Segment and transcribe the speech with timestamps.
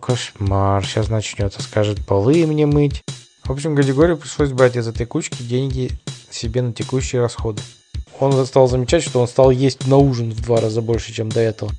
[0.00, 0.84] Кошмар.
[0.84, 1.62] Сейчас начнется.
[1.62, 3.02] Скажет полы мне мыть.
[3.44, 5.90] В общем, Гадигорию пришлось брать из этой кучки деньги
[6.30, 7.62] себе на текущие расходы.
[8.18, 11.40] Он стал замечать, что он стал есть на ужин в два раза больше, чем до
[11.40, 11.72] этого.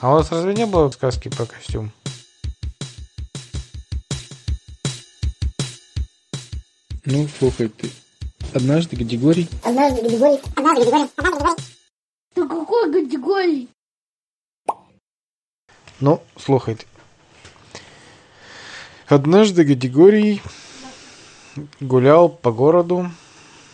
[0.00, 1.92] А у нас разве не было сказки про костюм?
[7.04, 7.90] Ну, слухай ты.
[8.52, 9.48] Однажды Гадигорий...
[9.62, 10.40] Однажды Гадигорий...
[10.54, 11.10] Однажды Гадигорий...
[11.16, 11.64] Однажды Гадигорий...
[12.34, 13.68] Да какой категории?
[16.00, 16.84] Ну, слухай ты.
[19.08, 20.42] Однажды Гадигорий
[21.78, 23.08] гулял по городу,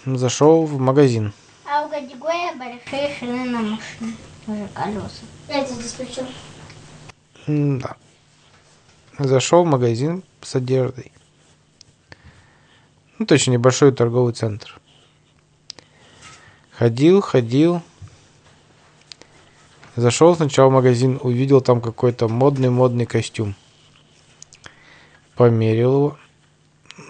[0.05, 1.33] зашел в магазин.
[1.65, 4.17] А у категории большие шины на машине.
[4.47, 5.09] Уже колеса.
[5.49, 7.79] Я это здесь при чем?
[7.79, 7.97] Да.
[9.19, 11.13] Зашел в магазин с одеждой.
[13.19, 14.79] Ну, точно, небольшой торговый центр.
[16.73, 17.81] Ходил, ходил.
[19.97, 23.55] Зашел сначала в магазин, увидел там какой-то модный-модный костюм.
[25.35, 26.19] Померил его.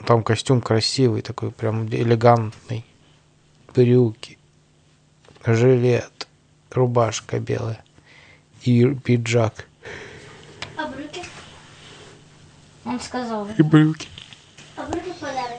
[0.06, 2.84] Там костюм красивый, такой прям элегантный.
[3.74, 4.38] Брюки,
[5.44, 6.28] жилет,
[6.70, 7.82] рубашка белая
[8.64, 9.66] и пиджак.
[10.76, 11.22] А брюки?
[12.84, 13.48] Он сказал.
[13.58, 14.08] И брюки.
[14.76, 15.58] А брюки подарок.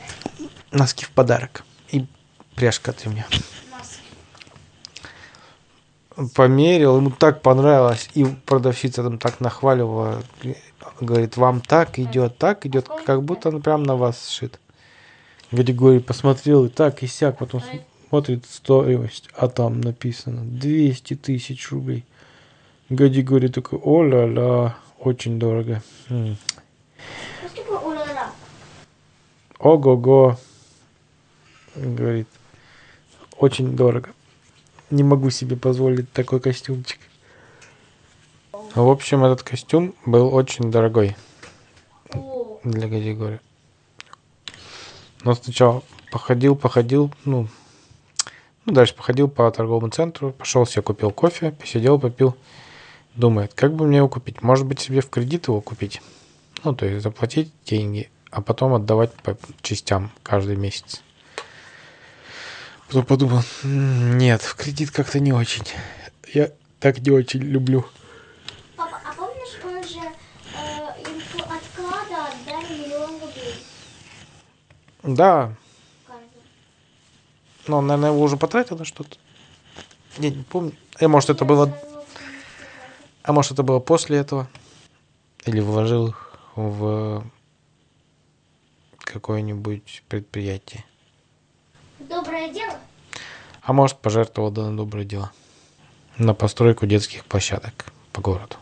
[0.72, 1.64] Носки в подарок.
[1.90, 2.06] И
[2.56, 3.28] пряжка от ремня.
[6.36, 8.10] Померил, ему так понравилось.
[8.14, 10.24] И продавщица там так нахваливала.
[11.00, 14.60] Говорит, вам так идет, так идет, как будто он прям на вас сшит.
[15.52, 17.62] Григорий посмотрел и так, и сяк, потом
[18.10, 22.06] смотрит стоимость, а там написано 200 тысяч рублей.
[22.90, 25.82] Гадигорий такой, о-ля-ля, очень дорого.
[26.10, 26.38] Ура
[29.60, 30.38] Ого-го,
[31.76, 32.28] говорит,
[33.38, 34.10] очень дорого.
[34.90, 37.00] Не могу себе позволить такой костюмчик.
[38.76, 41.16] В общем, этот костюм был очень дорогой
[42.64, 43.40] для Гадигория.
[45.24, 47.48] Но сначала походил, походил, ну,
[48.66, 52.36] ну, дальше походил по торговому центру, пошел себе купил кофе, посидел, попил.
[53.16, 54.42] Думает, как бы мне его купить?
[54.42, 56.02] Может быть, себе в кредит его купить?
[56.64, 61.04] Ну, то есть заплатить деньги, а потом отдавать по частям каждый месяц.
[62.88, 65.66] Потом подумал, «М, нет, в кредит как-то не очень.
[66.34, 67.86] Я так не очень люблю.
[68.76, 70.00] Папа, а помнишь, он же
[70.56, 73.64] э, им по отклада отдали миллион рублей
[75.04, 75.56] Да,
[77.68, 79.18] но он, наверное, его уже потратил на что-то.
[80.18, 80.74] Я не помню.
[81.00, 81.76] А может, это было
[83.24, 84.48] А может, это было после этого?
[85.46, 87.26] Или вложил их в
[89.00, 90.84] какое-нибудь предприятие?
[92.00, 92.78] Доброе дело?
[93.62, 95.32] А может, пожертвовал да, на доброе дело?
[96.18, 98.58] На постройку детских площадок по городу.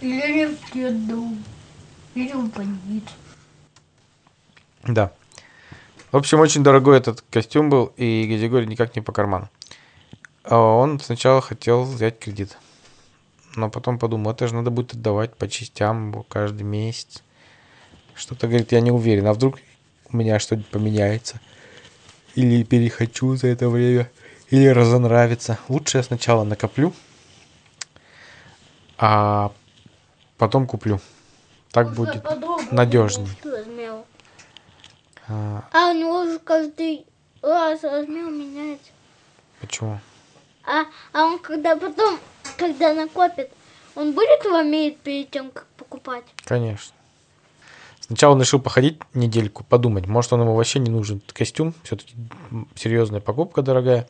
[0.00, 1.44] Или в детдом.
[2.14, 3.12] Или в больницу.
[4.86, 5.12] Да.
[6.12, 9.48] В общем, очень дорогой этот костюм был, и Гадигорий никак не по карману.
[10.44, 12.58] А он сначала хотел взять кредит.
[13.56, 17.22] Но потом подумал, это же надо будет отдавать по частям каждый месяц.
[18.14, 19.26] Что-то, говорит, я не уверен.
[19.26, 19.58] А вдруг
[20.12, 21.40] у меня что-нибудь поменяется?
[22.34, 24.10] Или перехочу за это время?
[24.50, 25.58] Или разонравится?
[25.68, 26.92] Лучше я сначала накоплю,
[28.98, 29.52] а
[30.36, 31.00] потом куплю.
[31.70, 32.22] Так будет
[32.70, 33.28] надежней.
[35.28, 37.06] А, А у него же каждый
[37.42, 38.90] раз размер меняется.
[39.60, 40.00] почему?
[40.66, 42.18] А, а он когда потом,
[42.56, 43.50] когда накопит,
[43.94, 46.24] он будет его мерить перед тем, как покупать?
[46.44, 46.94] Конечно.
[48.00, 52.14] Сначала он решил походить недельку, подумать, может, он ему вообще не нужен этот костюм, все-таки
[52.74, 54.06] серьезная покупка дорогая.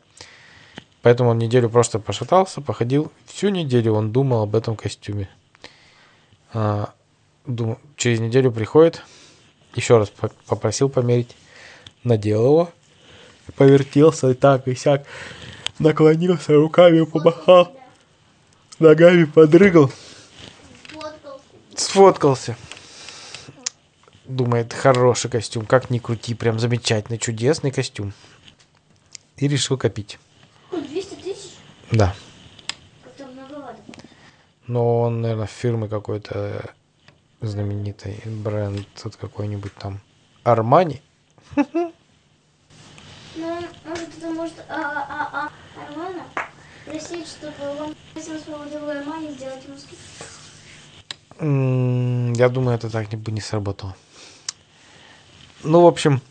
[1.01, 3.11] Поэтому он неделю просто пошатался, походил.
[3.27, 5.29] Всю неделю он думал об этом костюме.
[6.53, 6.93] А,
[7.45, 9.01] дум- Через неделю приходит,
[9.75, 11.35] еще раз по- попросил померить,
[12.03, 12.71] надел его,
[13.55, 15.05] повертелся и так, и сяк,
[15.79, 17.75] наклонился, руками помахал,
[18.79, 19.91] ногами подрыгал,
[21.75, 22.57] сфоткался.
[24.25, 28.13] Думает, хороший костюм, как ни крути, прям замечательный, чудесный костюм.
[29.37, 30.17] И решил копить.
[30.71, 31.51] 200 тысяч?
[31.91, 32.15] Да.
[34.65, 36.73] Но он, наверное, фирмы какой-то
[37.47, 38.87] знаменитой, бренд
[39.19, 39.99] какой-нибудь там.
[40.43, 41.01] Армани?
[43.37, 44.75] Ну, может, это может а,
[45.09, 46.23] а, а, Армана
[46.85, 47.95] просить, чтобы он
[48.69, 49.61] друга Армани сделать.
[51.39, 53.93] М, Я думаю, это так бы не сработало.
[55.63, 56.21] Ну, в общем,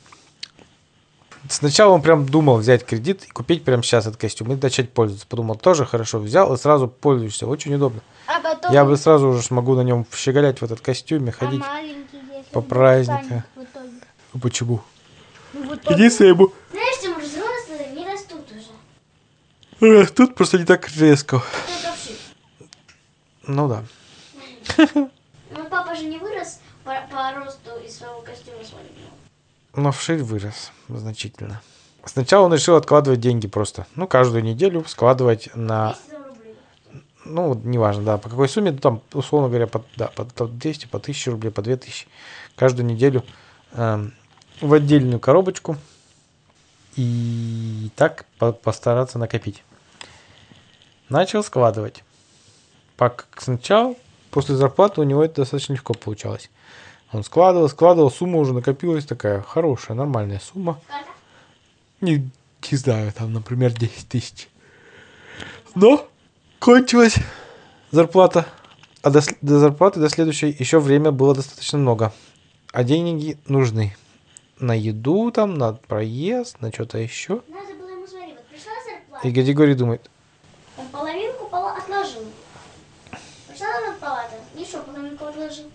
[1.48, 5.26] Сначала он прям думал взять кредит и купить прямо сейчас этот костюм и начать пользоваться.
[5.26, 7.46] Подумал, тоже хорошо, взял и сразу пользуешься.
[7.46, 8.00] Очень удобно.
[8.26, 8.72] А потом...
[8.72, 11.60] Я бы сразу уже смогу на нем щеголять в этот костюме, а ходить.
[11.60, 13.42] маленький, если по праздникам.
[14.32, 14.80] Ну, Почему?
[15.52, 15.72] Ну.
[15.90, 20.00] Единственное, ему Знаешь, там взрослые не растут уже.
[20.00, 21.42] растут просто не так резко.
[23.46, 23.84] Ну да.
[24.94, 25.10] Ну,
[25.70, 28.93] папа же не вырос по, по росту из своего костюма свадебного.
[29.76, 31.60] Но вширь вырос значительно.
[32.04, 33.86] Сначала он решил откладывать деньги просто.
[33.96, 36.56] Ну, каждую неделю складывать на 200 рублей.
[37.24, 40.98] ну, неважно, да, по какой сумме, ну, там, условно говоря, по, да, по 200, по
[40.98, 42.06] 1000 рублей, по 2000
[42.56, 43.24] каждую неделю
[43.72, 44.12] эм,
[44.60, 45.76] в отдельную коробочку
[46.96, 49.64] и так по- постараться накопить.
[51.08, 52.04] Начал складывать.
[52.96, 53.94] Пак- Сначала,
[54.30, 56.50] после зарплаты у него это достаточно легко получалось.
[57.14, 60.80] Он складывал, складывал, сумма уже накопилась такая хорошая, нормальная сумма.
[62.00, 62.28] Не,
[62.72, 64.48] не знаю, там, например, 10 тысяч.
[65.76, 66.08] Но
[66.58, 67.14] кончилась
[67.92, 68.46] зарплата.
[69.02, 72.12] А до, до зарплаты, до следующей, еще время было достаточно много.
[72.72, 73.94] А деньги нужны.
[74.58, 77.42] На еду там, на проезд, на что-то еще.
[77.48, 80.10] Надо было ему смотри, вот пришла зарплата, И Григорий думает,
[80.76, 82.24] он половинку пола- отложил.
[83.46, 85.70] Пришла зарплата, еще половинку отложил.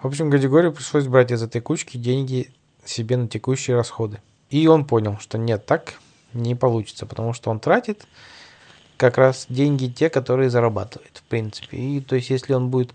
[0.00, 2.52] В общем, Григорию пришлось брать из этой кучки деньги
[2.84, 4.20] себе на текущие расходы.
[4.48, 5.94] И он понял, что нет, так
[6.32, 8.06] не получится, потому что он тратит
[8.96, 11.78] как раз деньги те, которые зарабатывает, в принципе.
[11.78, 12.94] И то есть, если он будет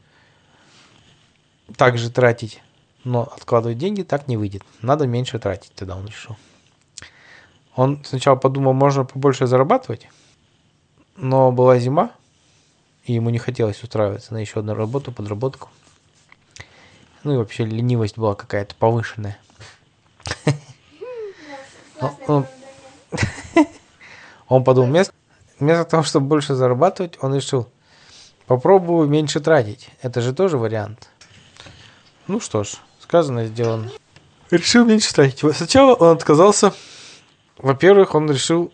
[1.76, 2.62] также тратить,
[3.04, 4.64] но откладывать деньги, так не выйдет.
[4.82, 6.38] Надо меньше тратить, тогда он решил.
[7.76, 10.08] Он сначала подумал, можно побольше зарабатывать,
[11.18, 12.12] но была зима,
[13.04, 15.70] и ему не хотелось устраиваться на еще одну работу, подработку.
[17.24, 19.38] Ну и вообще ленивость была какая-то повышенная.
[22.00, 22.48] Классное
[24.48, 25.14] он- подумал, вместо,
[25.60, 27.70] вместо того, чтобы больше зарабатывать, он решил,
[28.46, 29.90] попробую меньше тратить.
[30.02, 31.10] Это же тоже вариант.
[32.28, 33.90] Ну что ж, сказано, сделано.
[34.52, 35.40] Решил меньше тратить.
[35.56, 36.74] Сначала он отказался.
[37.58, 38.72] Во-первых, он решил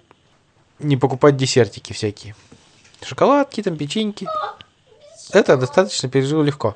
[0.79, 2.35] не покупать десертики всякие.
[3.01, 4.27] Шоколадки, там, печеньки.
[5.31, 6.75] Это достаточно пережил легко.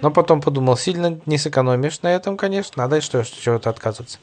[0.00, 2.82] Но потом подумал, сильно не сэкономишь на этом, конечно.
[2.82, 4.18] Надо что чего-то отказываться.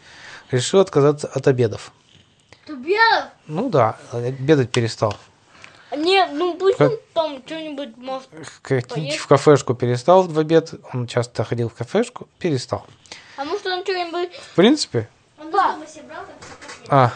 [0.51, 1.91] Решил отказаться от обедов.
[2.65, 3.25] Тубелов?
[3.47, 5.15] Ну да, обедать перестал.
[5.95, 8.29] Нет, ну пусть он там что-нибудь может.
[8.89, 9.18] Поесть?
[9.18, 10.74] в кафешку перестал в обед.
[10.94, 12.85] Он часто ходил в кафешку, перестал.
[13.38, 14.35] А может он что-нибудь...
[14.35, 15.07] В принципе,
[15.39, 15.77] Он брал,
[16.89, 17.13] как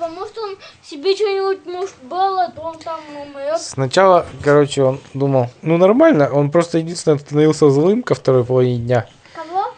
[0.00, 3.60] а, может он себе что-нибудь, может, было, то он там умрет.
[3.60, 9.06] сначала, короче, он думал, ну нормально, он просто единственное становился злым ко второй половине дня.
[9.34, 9.74] Кого?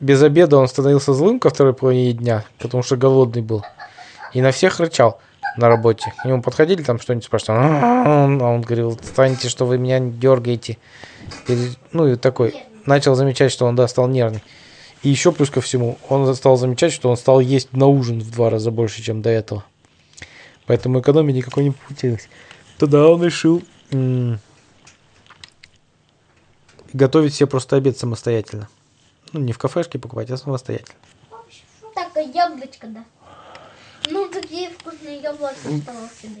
[0.00, 3.64] Без обеда он становился злым ко второй половине дня, потому что голодный был.
[4.32, 5.20] И на всех рычал
[5.56, 6.12] на работе.
[6.22, 7.58] К нему подходили, там что-нибудь спрашивали.
[7.60, 10.78] А он говорил, станьте, что вы меня дергаете.
[11.92, 12.54] Ну и такой.
[12.86, 14.42] Начал замечать, что он, да, стал нервный.
[15.02, 18.30] И еще плюс ко всему, он стал замечать, что он стал есть на ужин в
[18.30, 19.64] два раза больше, чем до этого.
[20.66, 22.28] Поэтому экономии никакой не получилось.
[22.78, 23.62] Тогда он решил
[23.92, 24.38] м,
[26.92, 28.68] готовить себе просто обед самостоятельно.
[29.32, 30.94] Ну, не в кафешке покупать, а самостоятельно.
[31.94, 33.04] Так, а яблочко, да.
[34.10, 35.54] Ну, такие вкусные дают.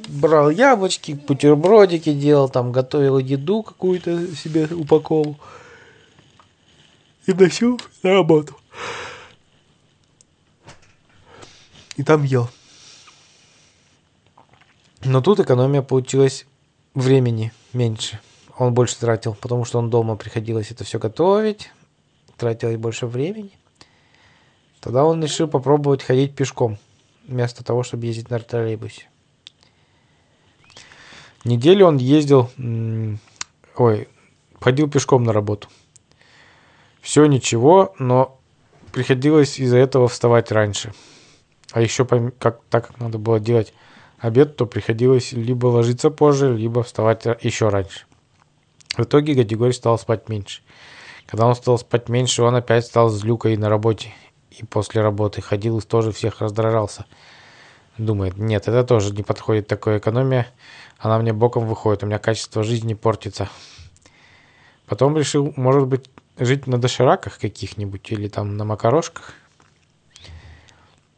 [0.08, 5.36] Брал яблочки, бутербродики делал, там готовил еду какую-то себе упаковывал.
[7.30, 8.56] И носил на работу.
[11.94, 12.50] И там ел.
[15.04, 16.44] Но тут экономия получилась
[16.92, 18.18] времени меньше.
[18.58, 21.70] Он больше тратил, потому что он дома приходилось это все готовить,
[22.36, 23.52] тратилось больше времени.
[24.80, 26.78] Тогда он решил попробовать ходить пешком,
[27.28, 29.08] вместо того, чтобы ездить на троллейбусе.
[31.44, 32.50] Неделю он ездил,
[33.76, 34.08] ой,
[34.58, 35.68] ходил пешком на работу.
[37.00, 38.38] Все ничего, но
[38.92, 40.92] приходилось из-за этого вставать раньше.
[41.72, 43.72] А еще как, так как надо было делать
[44.18, 48.06] обед, то приходилось либо ложиться позже, либо вставать ра- еще раньше.
[48.96, 50.62] В итоге Гадигорий стал спать меньше.
[51.26, 54.12] Когда он стал спать меньше, он опять стал злюкой на работе.
[54.50, 57.06] И после работы ходил и тоже всех раздражался.
[57.98, 60.48] Думает, нет, это тоже не подходит такая экономия.
[60.98, 63.48] Она мне боком выходит, у меня качество жизни портится.
[64.86, 69.34] Потом решил, может быть, жить на дошираках каких-нибудь или там на макарошках.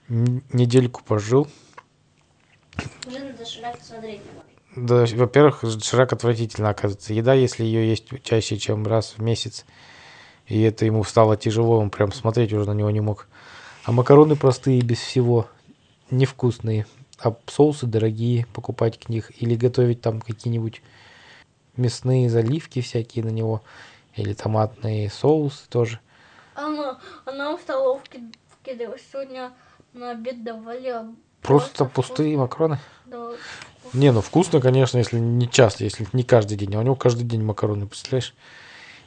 [0.09, 1.49] Недельку пожил.
[3.07, 5.07] Уже надо шрак смотреть не надо.
[5.07, 7.15] Да, во-первых, доширак отвратительно оказывается.
[7.15, 9.65] Еда, если ее есть чаще, чем раз в месяц,
[10.47, 13.29] и это ему стало тяжело, он прям смотреть уже на него не мог.
[13.85, 15.49] А макароны простые, без всего.
[16.11, 16.87] невкусные,
[17.19, 20.83] а соусы дорогие покупать к них или готовить там какие-нибудь
[21.77, 23.63] мясные заливки всякие на него
[24.17, 26.01] или томатные соусы тоже.
[26.55, 28.21] Она, она в столовке.
[28.65, 29.53] Сегодня
[29.93, 31.87] на обед давали а Просто вкусно.
[31.89, 32.79] пустые макароны.
[33.07, 33.33] Да.
[33.93, 36.75] Не, ну вкусно, конечно, если не часто, если не каждый день.
[36.77, 38.35] А у него каждый день макароны, представляешь?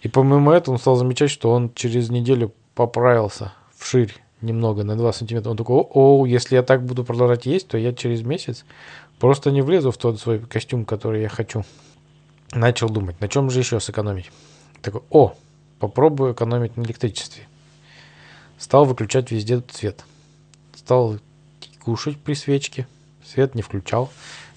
[0.01, 5.13] И помимо этого он стал замечать, что он через неделю поправился вширь немного, на 2
[5.13, 5.49] сантиметра.
[5.49, 8.65] Он такой, о, если я так буду продолжать есть, то я через месяц
[9.19, 11.63] просто не влезу в тот свой костюм, который я хочу.
[12.51, 14.29] Начал думать, на чем же еще сэкономить.
[14.81, 15.35] Такой, о,
[15.79, 17.47] попробую экономить на электричестве.
[18.57, 20.03] Стал выключать везде свет.
[20.75, 21.19] Стал
[21.79, 22.87] кушать при свечке.
[23.25, 24.11] Свет не включал.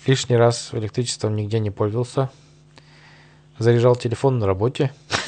[0.06, 2.30] Лишний раз электричеством нигде не пользовался.
[3.58, 4.92] Заряжал телефон на работе.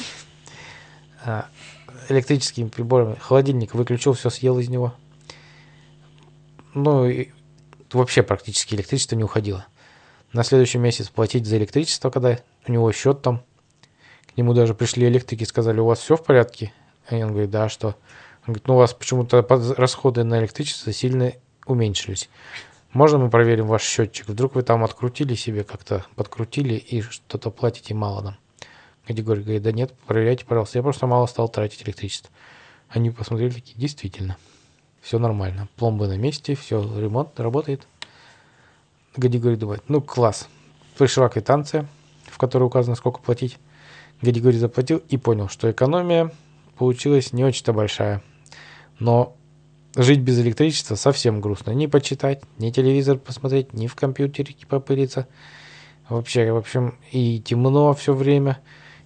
[1.23, 1.45] А,
[2.09, 3.15] Электрическими приборами.
[3.19, 4.95] Холодильник выключил, все съел из него.
[6.73, 7.29] Ну, и
[7.91, 9.67] вообще практически электричество не уходило.
[10.33, 13.43] На следующий месяц платить за электричество, когда у него счет там.
[14.33, 16.73] К нему даже пришли электрики и сказали, у вас все в порядке?
[17.09, 17.87] И он говорит, да, что?
[17.87, 19.45] Он говорит, ну у вас почему-то
[19.77, 21.33] расходы на электричество сильно
[21.65, 22.29] уменьшились.
[22.93, 24.27] Можно мы проверим ваш счетчик?
[24.27, 28.37] Вдруг вы там открутили себе как-то, подкрутили и что-то платите мало нам.
[29.07, 30.79] Григорий говорит, да нет, проверяйте, пожалуйста.
[30.79, 32.31] Я просто мало стал тратить электричество.
[32.89, 34.37] Они посмотрели такие, действительно,
[35.01, 35.67] все нормально.
[35.77, 37.87] Пломбы на месте, все, ремонт работает.
[39.15, 40.47] Григорий думает, ну класс.
[40.97, 41.87] Пришла квитанция,
[42.25, 43.57] в которой указано, сколько платить.
[44.21, 46.31] Григорий заплатил и понял, что экономия
[46.77, 48.21] получилась не очень-то большая.
[48.99, 49.35] Но
[49.95, 51.71] жить без электричества совсем грустно.
[51.71, 55.27] Ни почитать, ни телевизор посмотреть, ни в компьютере попыриться.
[56.07, 58.59] Вообще, в общем, и темно все время.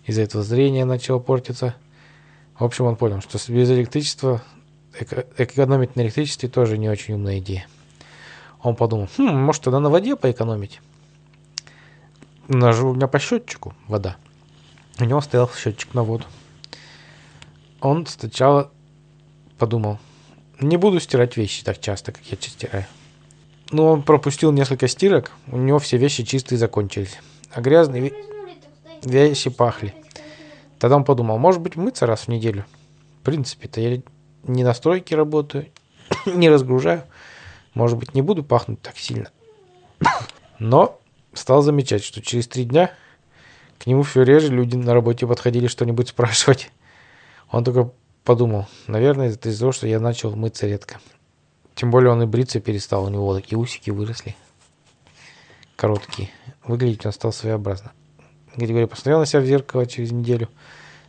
[0.05, 1.75] Из-за этого зрение начало портиться.
[2.59, 4.43] В общем, он понял, что без электричества
[4.99, 7.67] эко- экономить на электричестве тоже не очень умная идея.
[8.61, 10.81] Он подумал, хм, может тогда на воде поэкономить?
[12.47, 14.17] Же у меня по счетчику вода.
[14.99, 16.25] У него стоял счетчик на воду.
[17.81, 18.71] Он сначала
[19.57, 19.99] подумал,
[20.59, 22.85] не буду стирать вещи так часто, как я стираю.
[23.71, 27.17] Ну, он пропустил несколько стирок, у него все вещи чистые закончились.
[27.51, 28.13] А грязные ве-
[29.03, 29.93] вещи пахли.
[30.79, 32.65] Тогда он подумал, может быть, мыться раз в неделю.
[33.21, 34.01] В принципе-то я
[34.43, 35.67] не на стройке работаю,
[36.25, 37.03] не разгружаю.
[37.73, 39.29] Может быть, не буду пахнуть так сильно.
[40.59, 40.99] Но
[41.33, 42.91] стал замечать, что через три дня
[43.79, 46.71] к нему все реже люди на работе подходили что-нибудь спрашивать.
[47.51, 47.91] Он только
[48.23, 50.99] подумал, наверное, это из-за того, что я начал мыться редко.
[51.75, 54.35] Тем более он и бриться перестал, у него такие усики выросли.
[55.75, 56.29] Короткие.
[56.63, 57.91] Выглядеть он стал своеобразно.
[58.55, 60.49] Григорий посмотрел на себя в зеркало через неделю.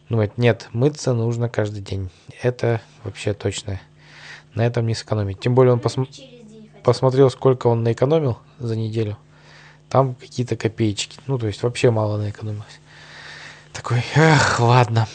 [0.09, 2.11] Думает, нет, мыться нужно каждый день.
[2.43, 3.81] Это вообще точно.
[4.55, 5.39] На этом не сэкономить.
[5.41, 6.09] Тем более он посм-
[6.83, 9.17] посмотрел, сколько он наэкономил за неделю.
[9.89, 11.19] Там какие-то копеечки.
[11.27, 12.81] Ну, то есть вообще мало наэкономилось.
[13.73, 15.07] Такой, эх, ладно.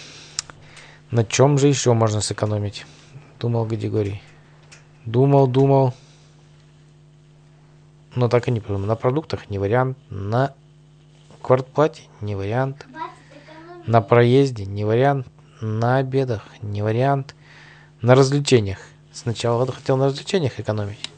[1.10, 2.86] На чем же еще можно сэкономить?
[3.40, 4.22] Думал Григорий.
[5.06, 5.94] Думал, думал.
[8.16, 8.88] Но так и не придумал.
[8.88, 9.98] На продуктах не вариант.
[10.10, 10.54] На
[11.42, 12.86] квартплате не вариант.
[13.86, 15.28] На проезде не вариант.
[15.60, 17.36] На обедах не вариант.
[18.02, 18.80] На развлечениях.
[19.12, 21.11] Сначала хотел на развлечениях экономить.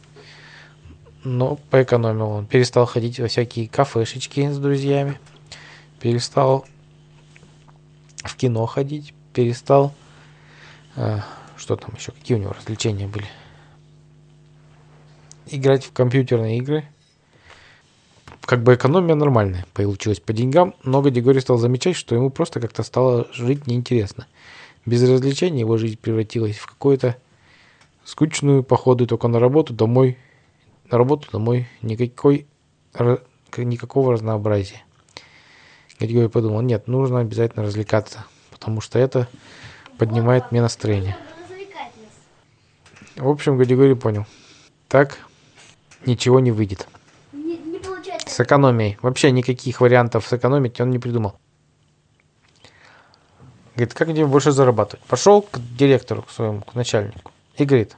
[1.24, 2.46] Но поэкономил он.
[2.46, 5.20] Перестал ходить во всякие кафешечки с друзьями.
[6.00, 6.66] Перестал
[8.18, 9.14] в кино ходить.
[9.34, 9.94] Перестал...
[10.96, 11.20] э,
[11.56, 12.12] что там еще?
[12.12, 13.26] Какие у него развлечения были?
[15.48, 16.84] Играть в компьютерные игры.
[18.42, 22.84] Как бы экономия нормальная получилась по деньгам, но Григорий стал замечать, что ему просто как-то
[22.84, 24.28] стало жить неинтересно.
[24.86, 27.16] Без развлечений его жизнь превратилась в какую-то
[28.04, 30.18] скучную походы только на работу, домой,
[30.90, 32.48] на работу, домой, никакой,
[33.58, 34.84] никакого разнообразия.
[36.00, 39.28] Григорий подумал, нет, нужно обязательно развлекаться, потому что это
[39.98, 41.18] поднимает мне настроение.
[43.16, 44.26] В общем, Григорий понял,
[44.88, 45.20] так
[46.06, 46.88] ничего не выйдет.
[47.32, 47.60] Не.
[48.26, 48.98] С экономией.
[49.02, 51.36] Вообще никаких вариантов сэкономить он не придумал.
[53.76, 55.04] Говорит, как где больше зарабатывать?
[55.06, 57.32] Пошел к директору, к своему, к начальнику.
[57.58, 57.98] И говорит,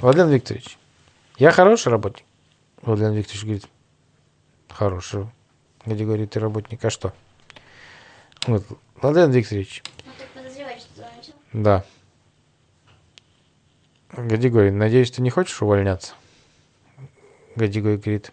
[0.00, 0.78] Владимир Викторович,
[1.36, 2.24] я хороший работник.
[2.82, 3.68] Владимир Викторович говорит,
[4.68, 5.26] хороший.
[5.84, 7.12] Где говорит, ты работник, а что?
[8.46, 8.66] Говорит,
[9.00, 9.82] Владимир Викторович,
[10.78, 11.34] что заметил.
[11.52, 11.84] да.
[14.12, 16.14] Григорий, надеюсь, ты не хочешь увольняться?
[17.56, 18.32] Григорий говорит,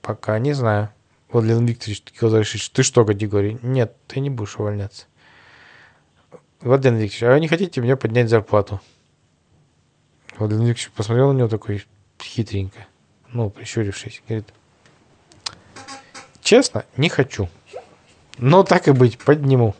[0.00, 0.90] пока не знаю.
[1.30, 3.58] Владимир Викторович решить, ты что, Григорий?
[3.62, 5.06] Нет, ты не будешь увольняться.
[6.60, 8.80] Владимир Викторович, а вы не хотите мне поднять зарплату?
[10.38, 11.84] Владимир Викторович посмотрел на него такой
[12.22, 12.86] хитренько.
[13.32, 14.48] ну, прищурившись, говорит,
[16.42, 17.48] честно, не хочу.
[18.38, 19.74] Но так и быть, подниму.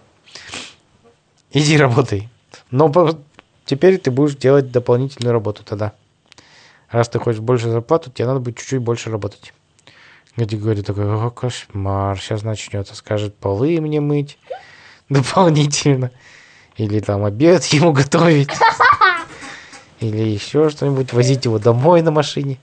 [1.52, 2.28] Иди работай.
[2.70, 2.92] Но
[3.64, 5.94] теперь ты будешь делать дополнительную работу тогда.
[6.90, 9.52] Раз ты хочешь больше зарплату, тебе надо будет чуть-чуть больше работать.
[10.36, 14.38] Говорит такой, о, кошмар, сейчас начнется, скажет, полы мне мыть
[15.08, 16.10] дополнительно.
[16.76, 18.50] Или там обед ему готовить.
[20.00, 22.58] Или еще что-нибудь, возить его домой на машине.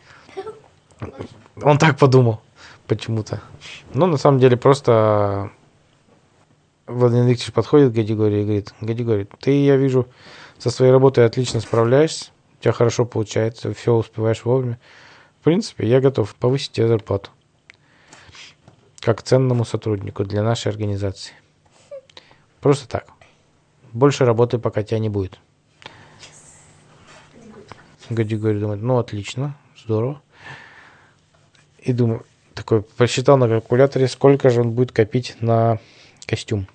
[1.62, 2.42] Он так подумал
[2.88, 3.42] почему-то.
[3.94, 5.52] Ну, на самом деле, просто
[6.88, 10.08] Владимир Викторович подходит к Гадигорию и говорит, Гадигорий, ты, я вижу,
[10.60, 14.80] со своей работой отлично справляешься, у тебя хорошо получается, все успеваешь вовремя.
[15.42, 17.30] В принципе, я готов повысить тебе зарплату.
[19.00, 21.34] Как ценному сотруднику для нашей организации.
[22.62, 23.08] Просто так.
[23.92, 25.40] Больше работы пока тебя не будет.
[28.10, 30.22] Гадигорий думает, ну отлично, здорово.
[31.80, 35.80] И думаю, такой посчитал на калькуляторе, сколько же он будет копить на
[36.26, 36.68] костюм.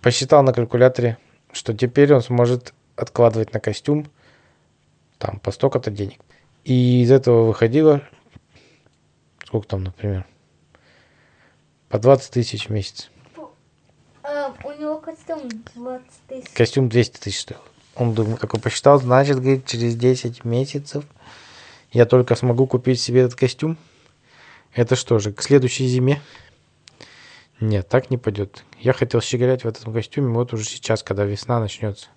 [0.00, 1.18] Посчитал на калькуляторе,
[1.52, 4.06] что теперь он сможет откладывать на костюм
[5.18, 6.20] там по столько-то денег.
[6.64, 8.02] И из этого выходило,
[9.44, 10.26] сколько там, например,
[11.88, 13.10] по 20 тысяч в месяц.
[14.22, 16.50] А, у него костюм 20 тысяч.
[16.52, 17.60] Костюм 200 тысяч стоил.
[17.96, 21.04] Он думал, такой посчитал, значит, говорит, через 10 месяцев
[21.92, 23.78] я только смогу купить себе этот костюм.
[24.74, 26.20] Это что же, к следующей зиме?
[27.58, 28.64] Нет, так не пойдет.
[28.78, 32.08] Я хотел щеголять в этом костюме вот уже сейчас, когда весна начнется.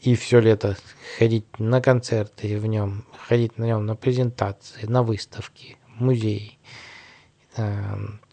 [0.00, 0.76] И все лето
[1.18, 6.58] ходить на концерты в нем, ходить на нем на презентации, на выставки, в музей,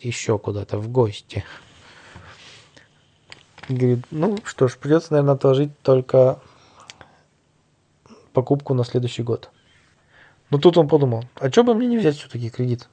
[0.01, 1.46] еще куда-то в гости.
[3.70, 6.42] Говорит, ну что ж, придется, наверное, отложить только
[8.39, 9.50] покупку на следующий год.
[10.50, 12.88] Но тут он подумал, а что бы мне не взять все-таки кредит?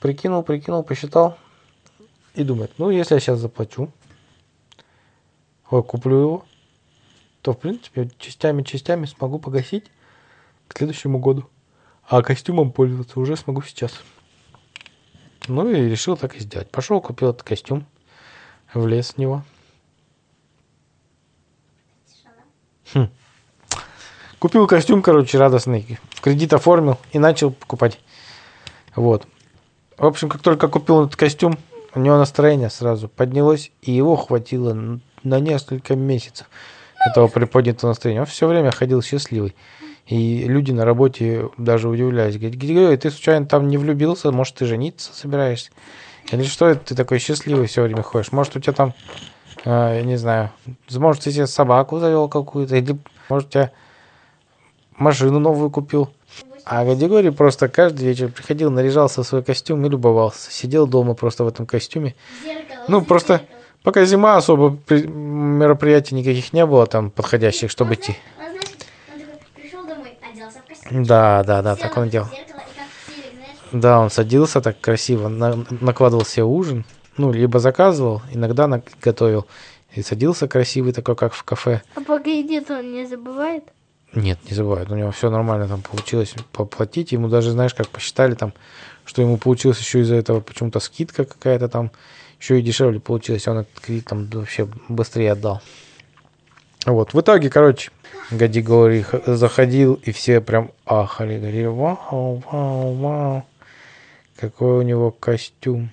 [0.00, 1.38] Прикинул, прикинул, посчитал
[2.34, 3.90] и думает, ну если я сейчас заплачу,
[5.70, 6.44] ой, куплю его,
[7.40, 9.90] то в принципе частями-частями смогу погасить
[10.68, 11.48] к следующему году.
[12.06, 14.02] А костюмом пользоваться уже смогу сейчас.
[15.48, 16.70] Ну и решил так и сделать.
[16.70, 17.86] Пошел, купил этот костюм,
[18.74, 19.42] влез в него.
[22.92, 23.08] Хм.
[24.44, 25.98] Купил костюм, короче, радостный.
[26.10, 27.98] В кредит оформил и начал покупать.
[28.94, 29.26] Вот.
[29.96, 31.56] В общем, как только купил этот костюм,
[31.94, 36.46] у него настроение сразу поднялось, и его хватило на несколько месяцев
[37.06, 38.20] этого приподнятого настроения.
[38.20, 39.56] Он все время ходил счастливый.
[40.08, 42.36] И люди на работе даже удивлялись.
[42.36, 44.30] Говорят, Григорий, ты случайно там не влюбился?
[44.30, 45.70] Может, ты жениться собираешься?
[46.30, 48.30] Или что это ты такой счастливый все время ходишь?
[48.30, 48.92] Может, у тебя там,
[49.64, 50.50] э, не знаю,
[50.90, 52.76] может, ты себе собаку завел какую-то?
[52.76, 52.98] Или,
[53.30, 53.72] может, у тебя
[54.96, 56.10] машину новую купил?
[56.64, 60.50] А Гадигорий просто каждый вечер приходил, наряжался в свой костюм и любовался.
[60.50, 62.14] Сидел дома просто в этом костюме.
[62.42, 62.84] Зеркало.
[62.88, 63.42] Ну, просто
[63.82, 68.16] пока зима, особо при- мероприятий никаких не было там подходящих, чтобы идти.
[68.38, 68.64] Он, знаешь,
[69.12, 71.04] он такой пришел домой, оделся в костюм.
[71.04, 72.28] Да, да, да, сел так он делал.
[72.28, 72.62] зеркало
[73.72, 76.84] Да, он садился так красиво, на- накладывал себе ужин,
[77.18, 79.46] ну, либо заказывал, иногда на- готовил.
[79.92, 81.82] И садился красивый такой, как в кафе.
[81.94, 83.64] А по кредиту он не забывает?
[84.14, 87.12] Нет, не забывает, у него все нормально там получилось поплатить.
[87.12, 88.52] Ему даже, знаешь, как посчитали там,
[89.04, 91.90] что ему получилось еще из-за этого почему-то скидка какая-то там,
[92.40, 93.48] еще и дешевле получилось.
[93.48, 95.60] Он этот кредит там вообще быстрее отдал.
[96.86, 97.90] Вот, в итоге, короче,
[98.30, 103.46] Гади говори, х- заходил, и все прям ахали, говорили, вау, вау, вау,
[104.36, 105.90] какой у него костюм.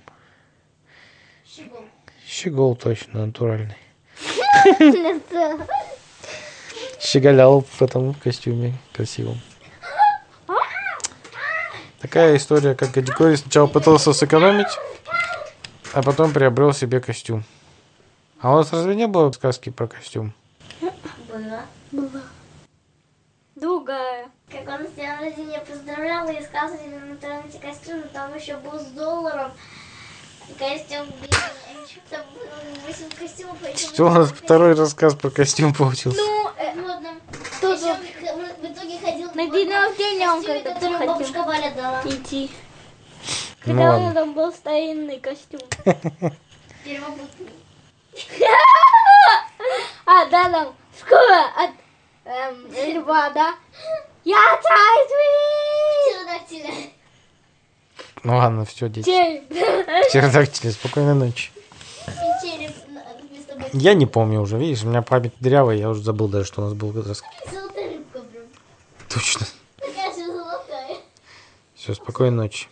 [1.45, 1.86] Щегол.
[2.27, 3.77] Щегол точно, натуральный.
[7.01, 9.39] Щеголял в этом костюме красивом.
[11.99, 14.67] Такая история, как Гадигорий сначала пытался сэкономить,
[15.93, 17.43] а потом приобрел себе костюм.
[18.39, 20.33] А у вас разве не было сказки про костюм?
[20.81, 21.61] Была.
[21.91, 22.21] Была.
[23.55, 24.29] Другая.
[24.49, 28.87] Как он с днем рождения поздравлял и сказывали на интернете костюм, там еще был с
[28.87, 29.51] долларом.
[30.57, 31.61] Костюм белый.
[32.09, 33.57] Там было 8 костюмов.
[33.73, 36.19] еще Что у нас второй рассказ про костюм получился?
[36.19, 36.40] Ну,
[37.62, 42.02] Еще он в итоге ходил на день рождения он когда-то хотел бабушка Валя дала.
[42.06, 42.50] идти.
[43.65, 44.04] Ну Когда у ладно.
[44.04, 45.60] него там был старинный костюм.
[46.84, 47.52] Первобытный.
[50.06, 51.71] А, да, там скоро от
[52.26, 53.56] эм, льва, да?
[54.24, 54.91] Я царь.
[58.24, 59.06] Ну ладно, все, дети.
[59.06, 59.43] зверей.
[60.10, 61.52] Птеродактили, спокойной ночи.
[62.41, 62.71] Череп.
[63.73, 66.65] Я не помню уже, видишь, у меня память дырявая, я уже забыл даже, что у
[66.65, 67.29] нас был рассказ.
[67.51, 68.43] Золотая рыбка прям.
[69.09, 69.45] Точно.
[69.77, 70.97] Такая же золотая.
[71.75, 72.67] Все, спокойной ночи.